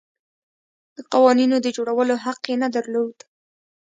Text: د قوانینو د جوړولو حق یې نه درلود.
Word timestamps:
د 0.95 0.97
قوانینو 1.13 1.57
د 1.61 1.67
جوړولو 1.75 2.15
حق 2.23 2.41
یې 2.49 2.55
نه 2.63 2.67
درلود. 2.75 3.17